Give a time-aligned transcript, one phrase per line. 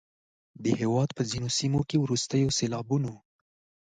[0.63, 3.13] د هیواد په ځینو سیمو کې وروستیو سیلابونو